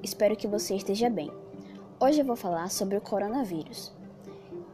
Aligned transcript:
espero 0.00 0.36
que 0.36 0.46
você 0.46 0.76
esteja 0.76 1.10
bem. 1.10 1.28
Hoje 1.98 2.20
eu 2.20 2.24
vou 2.24 2.36
falar 2.36 2.70
sobre 2.70 2.96
o 2.96 3.00
coronavírus. 3.00 3.92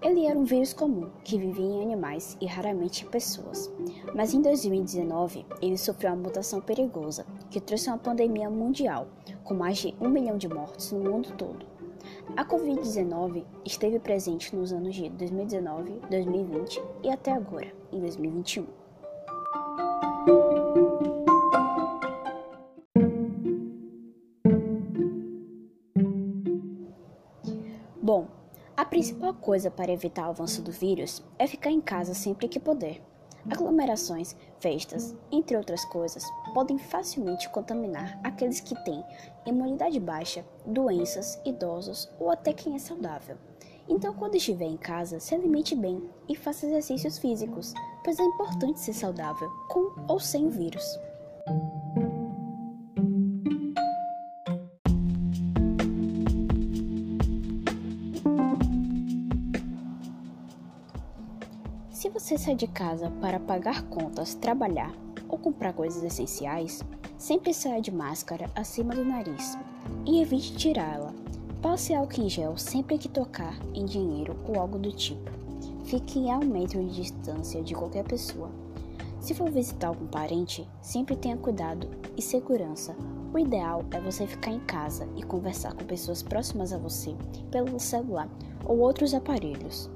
Ele 0.03 0.27
era 0.27 0.39
um 0.39 0.45
vírus 0.45 0.75
comum 0.75 1.09
que 1.25 1.39
vivia 1.39 1.65
em 1.65 1.83
animais 1.83 2.37
e 2.43 2.47
raramente 2.47 3.07
em 3.07 3.09
pessoas. 3.09 3.73
Mas 4.15 4.35
em 4.35 4.43
2019 4.43 5.47
ele 5.63 5.79
sofreu 5.79 6.11
uma 6.11 6.25
mutação 6.25 6.61
perigosa 6.61 7.25
que 7.51 7.59
trouxe 7.59 7.89
uma 7.89 7.97
pandemia 7.97 8.51
mundial, 8.51 9.07
com 9.45 9.55
mais 9.55 9.79
de 9.79 9.95
um 9.99 10.11
milhão 10.11 10.37
de 10.37 10.47
mortes 10.47 10.93
no 10.93 11.11
mundo 11.11 11.33
todo. 11.39 11.65
A 12.37 12.45
Covid-19 12.45 13.43
esteve 13.65 13.99
presente 13.99 14.55
nos 14.55 14.75
anos 14.75 14.95
de 14.95 15.09
2019, 15.09 16.03
2020 16.11 16.83
e 17.03 17.09
até 17.09 17.33
agora, 17.33 17.73
em 17.91 17.99
2021. 17.99 18.80
Bom, 28.11 28.27
a 28.77 28.85
principal 28.85 29.33
coisa 29.33 29.71
para 29.71 29.93
evitar 29.93 30.27
o 30.27 30.31
avanço 30.31 30.61
do 30.63 30.73
vírus 30.73 31.23
é 31.39 31.47
ficar 31.47 31.71
em 31.71 31.81
casa 31.81 32.13
sempre 32.13 32.49
que 32.49 32.59
puder. 32.59 33.01
Aglomerações, 33.49 34.35
festas, 34.59 35.15
entre 35.31 35.57
outras 35.57 35.85
coisas, 35.85 36.25
podem 36.53 36.77
facilmente 36.77 37.49
contaminar 37.51 38.19
aqueles 38.25 38.59
que 38.59 38.75
têm 38.83 39.05
imunidade 39.47 40.01
baixa, 40.01 40.45
doenças, 40.67 41.41
idosos 41.45 42.11
ou 42.19 42.33
até 42.33 42.53
quem 42.53 42.75
é 42.75 42.81
saudável. 42.81 43.37
Então, 43.89 44.13
quando 44.13 44.35
estiver 44.35 44.67
em 44.67 44.77
casa, 44.77 45.21
se 45.21 45.33
alimente 45.33 45.77
bem 45.77 46.03
e 46.29 46.35
faça 46.35 46.67
exercícios 46.67 47.17
físicos, 47.17 47.73
pois 48.03 48.19
é 48.19 48.25
importante 48.25 48.81
ser 48.81 48.93
saudável, 48.93 49.49
com 49.69 49.95
ou 50.09 50.19
sem 50.19 50.49
vírus. 50.49 50.99
Se 62.01 62.09
você 62.09 62.39
sai 62.39 62.55
de 62.55 62.67
casa 62.67 63.11
para 63.21 63.39
pagar 63.39 63.83
contas, 63.83 64.35
trabalhar 64.35 64.91
ou 65.29 65.37
comprar 65.37 65.75
coisas 65.75 66.03
essenciais, 66.03 66.83
sempre 67.19 67.53
saia 67.53 67.79
de 67.79 67.91
máscara 67.91 68.51
acima 68.55 68.95
do 68.95 69.05
nariz 69.05 69.59
e 70.07 70.23
evite 70.23 70.57
tirá-la. 70.57 71.13
Passe 71.61 71.93
álcool 71.93 72.23
em 72.23 72.29
gel 72.31 72.57
sempre 72.57 72.97
que 72.97 73.07
tocar 73.07 73.55
em 73.75 73.85
dinheiro 73.85 74.35
ou 74.49 74.59
algo 74.59 74.79
do 74.79 74.91
tipo. 74.91 75.31
Fique 75.85 76.31
a 76.31 76.39
um 76.39 76.47
metro 76.47 76.83
de 76.83 77.03
distância 77.03 77.63
de 77.63 77.75
qualquer 77.75 78.05
pessoa. 78.05 78.51
Se 79.21 79.35
for 79.35 79.51
visitar 79.51 79.89
algum 79.89 80.07
parente, 80.07 80.67
sempre 80.81 81.15
tenha 81.15 81.37
cuidado 81.37 81.87
e 82.17 82.23
segurança. 82.23 82.97
O 83.31 83.39
ideal 83.39 83.85
é 83.91 84.01
você 84.01 84.27
ficar 84.27 84.53
em 84.53 84.61
casa 84.61 85.07
e 85.17 85.23
conversar 85.23 85.75
com 85.75 85.85
pessoas 85.85 86.23
próximas 86.23 86.73
a 86.73 86.79
você 86.79 87.15
pelo 87.51 87.79
celular 87.79 88.31
ou 88.65 88.79
outros 88.79 89.13
aparelhos. 89.13 89.91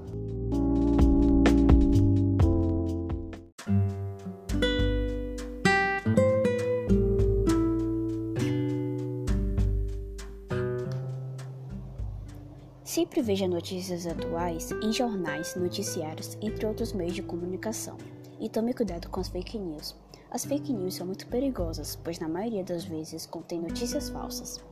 Sempre 12.85 13.23
veja 13.23 13.49
notícias 13.49 14.07
atuais 14.07 14.71
em 14.71 14.93
jornais, 14.93 15.57
noticiários, 15.57 16.37
entre 16.43 16.67
outros 16.67 16.93
meios 16.93 17.15
de 17.15 17.23
comunicação. 17.23 17.97
E 18.39 18.47
tome 18.47 18.75
cuidado 18.75 19.09
com 19.09 19.21
as 19.21 19.29
fake 19.29 19.59
news. 19.59 19.97
As 20.31 20.45
fake 20.45 20.71
news 20.71 20.95
são 20.95 21.07
muito 21.07 21.27
perigosas, 21.29 21.97
pois 21.97 22.19
na 22.19 22.29
maioria 22.29 22.63
das 22.63 22.85
vezes 22.85 23.25
contêm 23.25 23.63
notícias 23.63 24.11
falsas. 24.11 24.63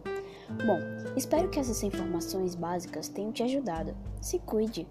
Bom, 0.67 0.79
espero 1.17 1.49
que 1.49 1.59
essas 1.59 1.83
informações 1.83 2.55
básicas 2.55 3.09
tenham 3.09 3.33
te 3.33 3.45
ajudado. 3.45 3.97
Se 4.21 4.39
cuide! 4.41 4.87